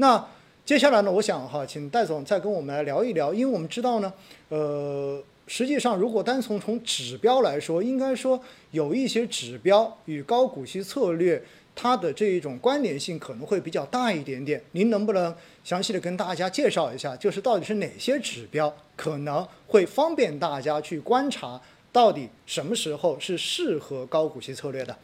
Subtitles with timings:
[0.00, 0.26] 那
[0.64, 4.10] 接下来呢，我想哈，请戴总再跟我们来聊一聊，因为我们知道呢，
[4.48, 8.40] 呃，实际上如果单从从指标来说，应该说
[8.70, 11.42] 有一些指标与高股息策略
[11.76, 14.62] 它的这一种关联性可能会比较大一点点。
[14.72, 21.60] 您能不能详细的跟大家介绍一下，就是到底是哪些指标可能会方便大家去观察，
[21.92, 24.96] 到底什么时候是适合高股息策略的？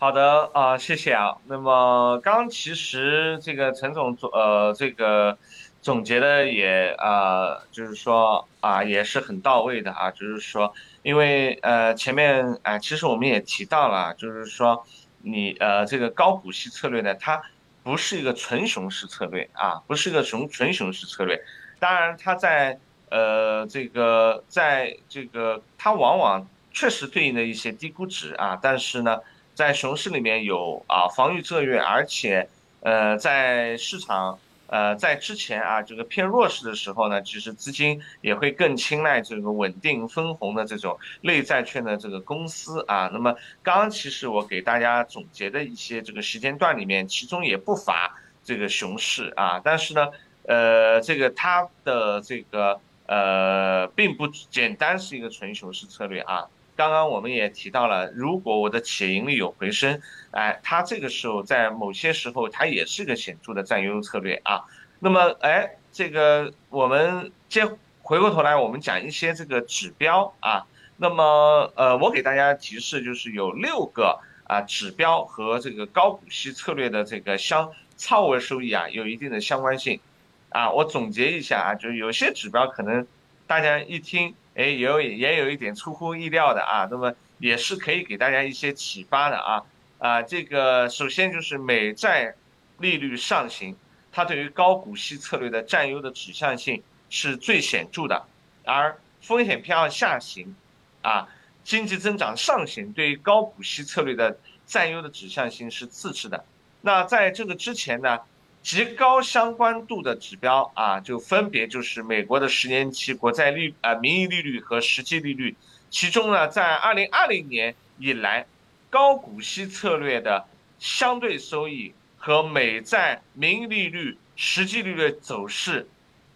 [0.00, 1.36] 好的啊，谢谢啊。
[1.44, 5.36] 那么刚其实这个陈总总呃这个
[5.82, 14.82] 总结的也啊，就是说啊也是很到位的啊，就是说因为呃前面啊其实我们也提到了，就是说
[15.18, 17.42] 你呃这个高股息策略呢，它
[17.82, 21.38] 不是一个纯熊市策略啊，不是一个熊纯熊市策略。
[21.78, 29.18] 当然它在呃这个在这个它往往确实对应的一些低估值啊，但是呢。
[29.60, 32.48] 在熊市里面有啊防御策略，而且
[32.80, 43.10] 呃在市场呃在之前啊这个偏弱势的时候呢，其实资金也会更青睐这个稳定分红的这种类债券的这个公司啊。
[43.12, 49.60] 那么刚刚其实我给大家总结的一些这个时间段里面，其中也不乏这个熊市啊。
[49.62, 50.08] 但是呢，
[50.46, 56.46] 呃这个它的这个呃并不简单是一个纯熊市策略啊。
[56.80, 60.00] 刚刚我们也提到了，如果我的企业盈利有回升，
[60.30, 64.64] 哎，它这个时候在某些时候它也是个显著的占优策略啊。
[64.98, 67.66] 那么，哎，这个我们接
[68.00, 70.64] 回过头来，我们讲一些这个指标啊。
[70.96, 80.00] 那么，呃，我给大家提示就是有六个啊指标和这个高股息策略的这个相超额收益啊有一定的相关性
[80.48, 80.70] 啊。
[80.70, 83.06] 我总结一下啊，就是有些指标可能
[83.46, 84.34] 大家一听。
[84.54, 89.62] 哎，有也有一点出乎意料的啊，那么也是可以给大家一些启发的啊
[89.98, 92.34] 啊，这个首先就是美债
[92.78, 93.76] 利率上行，
[94.10, 98.26] 它对于高股息策略的占优的指向性是最显著的，
[98.64, 100.54] 而风险偏好下行，
[101.02, 101.28] 啊，
[101.62, 106.44] 经济增长上行对于高股息策略的占优的指向性是次之的。
[106.80, 108.18] 那在这个之前呢？
[108.62, 115.56] 极高相关度的指标啊，就分别就是美国的十年期国债利啊名义利率和实际利率。
[115.88, 118.46] 其中呢，在二零二零年以来，
[118.90, 120.44] 高股息策略的
[120.78, 125.88] 相对收益和美债名义利率、实际利率走势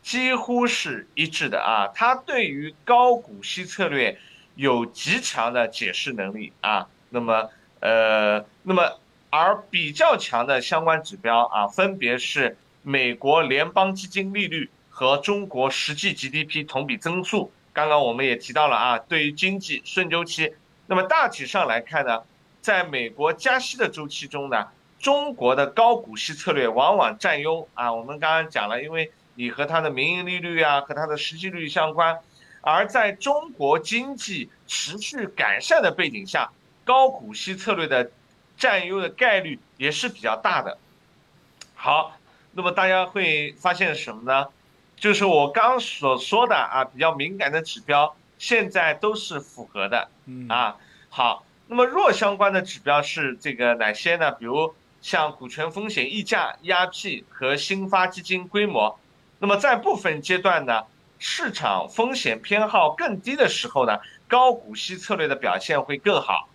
[0.03, 1.89] 几乎是一致的啊。
[1.95, 4.19] 它对于高股息策略
[4.57, 6.89] 有极强的解释能力啊。
[7.11, 8.99] 那么，呃，那么。
[9.37, 17.51] 而比较强的相关指标啊，分别是美国联邦基金利率和中国实际 GDP 同比增速。
[17.73, 20.55] 刚刚我们也提到了啊，对于经济顺周期，
[20.87, 22.23] 那么大体上来看呢，
[22.61, 24.69] 在美国加息的周期中呢，
[25.01, 27.93] 中国的高股息策略往往占优啊。
[27.93, 32.17] 我们刚刚讲了，因为你和它的民营利率啊，和它的实际利率相关。
[32.61, 36.49] 而在中国经济持续改善的背景下，
[36.85, 38.09] 高股息策略的。
[38.57, 40.79] 占优的概率也是比较大的。
[41.75, 42.17] 好，
[42.53, 44.49] 那么大家会发现什么呢？
[44.97, 50.09] 就是我刚所说的啊，比较敏感的指标，现在都是符合的。
[50.27, 50.77] 嗯啊，
[51.11, 54.31] 好，那么弱相关的指标是这个哪些呢？
[54.31, 58.99] 比如像股权风险溢价 （ERP） 和新发基金规模。
[59.41, 60.85] 那么在部分阶段呢，
[61.19, 66.49] 市场风险偏好更低的时候呢，高股息策略的表现会更好。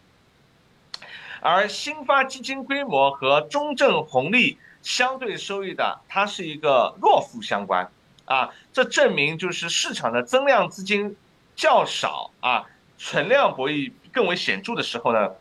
[1.42, 7.90] 而新发基金规模和中证红利相对收益的，它是一个弱负相关，
[8.26, 11.16] 啊，这证明就是市场的增量资金
[11.56, 12.66] 较少啊，
[12.98, 15.32] 存量博弈更为显著的时候呢，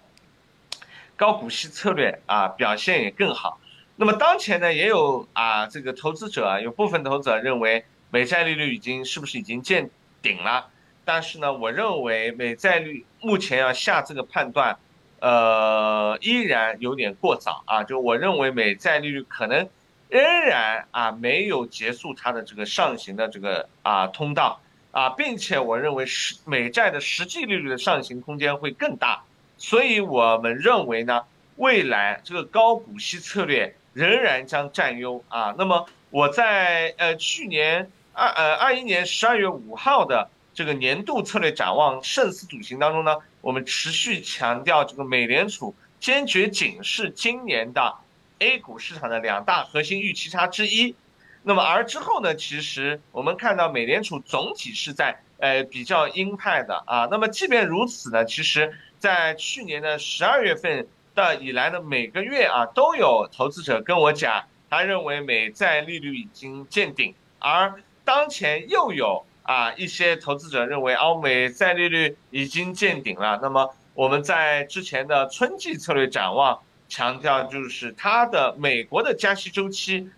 [1.16, 3.60] 高股息策略啊表现也更好。
[3.96, 9.90] 那么当前呢，也有啊这个投资者有部分投资者认为美债利率已经是不是已经见
[10.22, 10.68] 顶了？
[11.04, 14.78] 但是呢，我认为美债率目前要下这个判断。
[15.20, 17.82] 呃，依然有点过早啊！
[17.82, 19.68] 就我认为，美债利率可能
[20.08, 24.60] 仍然啊没有结束它的这个上行的这个啊通道
[24.92, 29.22] 啊，并且我认为实美债的实际利率的上行空间会更大，
[29.56, 31.24] 所以我们认为呢，
[31.56, 35.54] 未来这个高股息策略仍然将占优啊。
[35.58, 43.16] 那么我在呃去年二呃二一年十二月五号的这个年度策略展望胜思笃行当中呢。
[43.40, 47.94] 我们持续强调，这个美联储坚决警示今年的
[48.38, 50.94] A 股市场的两大核心预期差之一。
[51.42, 57.08] 那么而之后呢，其实我们看到美联储总体是在呃比较鹰派的啊。
[57.10, 73.38] 那么即便如此呢，其实在去年的十二月份的以来的每个月啊，都有投资者跟我讲，他认为美债利率已经见顶，而当前又有啊一些投资者认为欧美债利率已经见顶了。
[73.40, 80.10] 那么我们在之前的春季策略展望强调，就是它的美国的加息周期，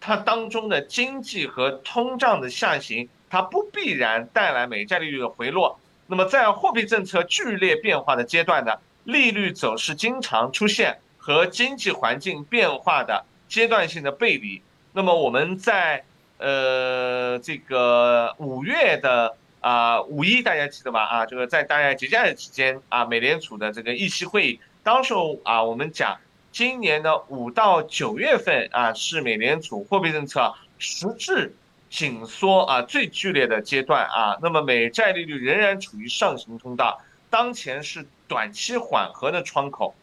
[0.00, 5.80] 它当中的经济和通胀的下行，它不必然带来美债利率的回落。
[6.06, 14.62] 那么在货币政策剧烈变化的阶段呢，利率走势经常出现和经济环境变化的阶段性的背离。
[14.92, 16.04] 那么我们在
[16.38, 21.04] 呃这个五月的啊五一大家记得吧？
[21.04, 26.18] 啊，这个在大概节假日期间啊，美联储的这个议息会议，当时候啊我们讲，
[26.50, 31.54] 今年的五到九月份啊是美联储货币政策实质。
[31.90, 37.00] 紧缩啊，最剧烈的阶段啊，那么美债利率仍然处于上行通道，
[37.30, 39.94] 当前是短期缓和的窗口，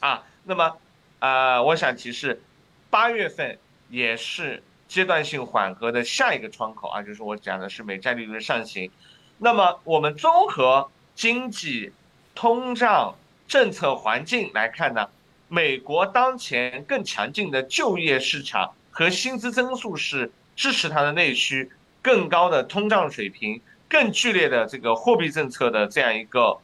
[0.00, 0.76] 啊，那么
[1.20, 2.42] 啊，我想提示，
[2.90, 3.56] 八月份
[3.88, 8.90] 也是阶段性缓和的下一个窗口啊，就是我讲的是美债利率的上行，
[9.38, 11.90] 那么我们综合经济、
[12.34, 13.16] 通胀、
[13.48, 15.08] 政策环境来看呢，
[15.48, 20.30] 美国当前更强劲的就业市场和薪资增速是。
[20.54, 21.72] 支持它的内需，
[22.02, 23.58] 更高的通胀水平，
[23.88, 26.58] 更剧烈的这个货币政策的这样一个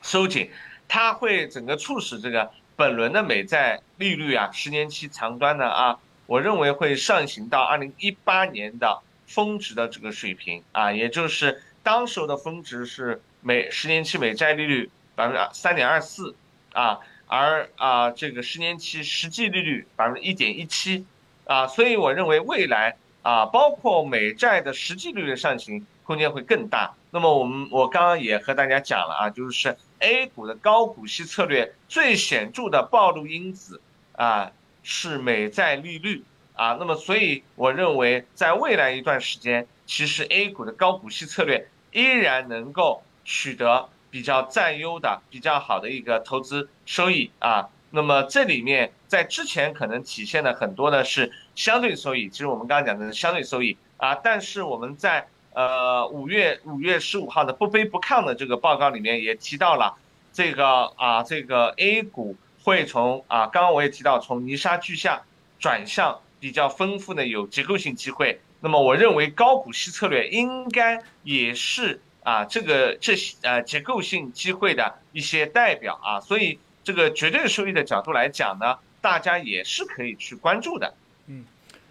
[0.00, 0.50] 收紧，
[0.88, 16.34] 它会整个促使这个本轮的美债利率啊，十年期长端的啊，我认为会上行到二零一八年的峰值的这个水平啊，也就是当时候的峰值是美十年期美债利率百分之三点二四
[16.72, 21.04] 啊，而啊这个十年期实际利率百分之一点一七。
[21.46, 26.94] 啊，所以我认为未来啊，包括美债的实际利率上行空间会更大。
[27.10, 33.78] 那么我们我刚刚也和大家讲了啊，就是 A 股的高股息策略最显著的暴露因子
[34.16, 34.50] 啊
[34.84, 36.22] 是美债利率
[36.54, 36.76] 啊。
[36.78, 47.68] 那么所以我认为在未来一段时间，其实 A 股的高股息策略依然能够取得比较占优的、比较好的一个投资收益啊。
[47.90, 59.96] 那么这里面在之前可能体现的很多的是相对收益，其实我们刚刚讲的是相对收益啊，但是我们在呃五月五月十五号的不卑不亢的这个报告里面也提到了
[60.32, 65.22] 这个啊这个 A 股会从啊刚刚我也提到从泥沙俱下
[65.60, 76.58] 转向比较丰富的有结构性机会，那么我认为高股息策略应该也是啊这个这些呃结构性机会的一些代表啊，所以。
[76.86, 80.92] 这个绝对收益的角度来讲呢，大家也是可以去关注的。
[81.28, 81.42] 嗯，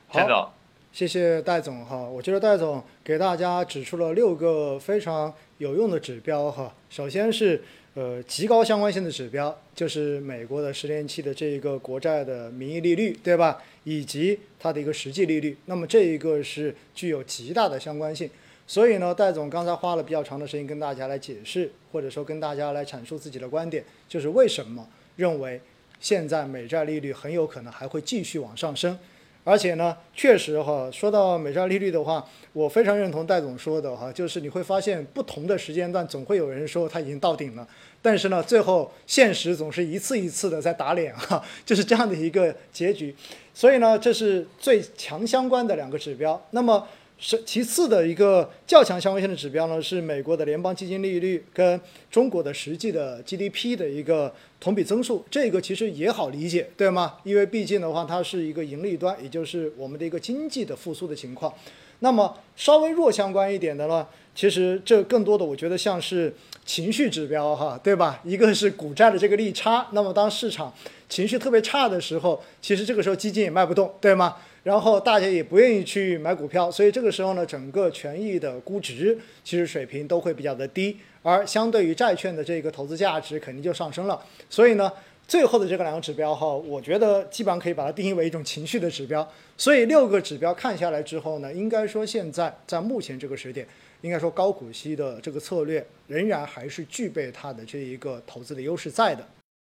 [0.08, 0.54] 好，
[0.92, 1.98] 谢谢戴总哈。
[1.98, 6.72] 我觉得戴总给大家指出了六个非常有用的指标哈。
[6.92, 7.64] 首先是
[7.96, 13.62] 呃极高相关性的指标，就是美国的十年期的这一个国债的名义利率，对吧？
[13.84, 15.56] 以及它的一个实际利率。
[15.66, 18.30] 那么这一个是具有极大的相关性。
[18.66, 24.88] 所以呢，戴总刚才花了比较长的时间跟大家来解释，或者说跟大家来阐述自己的观点，就是为什么
[25.18, 25.60] 认为
[26.00, 28.98] 现在美债利率很有可能还会继续往上升。
[29.44, 37.68] 而且呢，确实哈，说到美债利率的话，我非常认同戴总说的哈，就是你会发现不同的时间段总会有人说它已经到顶了，
[38.02, 43.16] 但是呢，最后现实总是一次一次的在打脸哈， 就是这样的一个结局。
[43.54, 46.42] 所以呢，这是最强相关的两个指标。
[46.52, 46.88] 那么。
[47.20, 51.80] 是其次的一个较强相关性的指标呢，是美国的联邦基金利率跟
[52.12, 57.16] 中国的实际的 GDP 的一个同比增速，这个其实也好理解，对吗？
[57.24, 61.54] 因为毕竟的话，它是一个盈利端，也就是我们的一个经济的复苏的情况。
[62.00, 64.06] 那么稍微弱相关一点的呢，
[64.36, 66.34] 其实这更多的我觉得像是
[66.66, 68.20] 情绪指标哈，对吧？
[68.26, 70.74] 一个是股债的这个利差，那么当市场
[71.08, 74.36] 情绪特别差的时候，其实这个时候基金也卖不动，对吗？
[74.64, 84.18] 然后大家也不愿意去买股票，所以这个时候呢，整个权益的估值其实水平都会比较的低，而相对于债券的这个投资价值肯定就上升了。
[84.50, 84.90] 所以呢，
[85.28, 89.30] 最后的这个两个指标哈，我觉得基本上可以把它定义为一种情绪的指标。
[89.58, 93.68] 所以六个指标看下来之后呢，应该说现在在目前这个时点，
[94.00, 99.28] 应该说高股息的这个策略仍然还是具备它的这一个投资的优势在的。